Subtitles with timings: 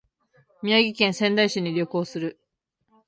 [0.63, 2.39] 宮城県仙台市に旅行する